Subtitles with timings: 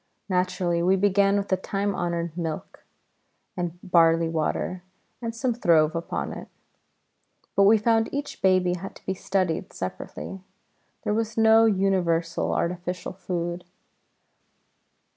[0.27, 2.83] Naturally we began with the time honoured milk
[3.55, 4.81] and barley water,
[5.21, 6.47] and some throve upon it.
[7.55, 10.41] But we found each baby had to be studied separately.
[11.03, 13.63] There was no universal (artificial) food.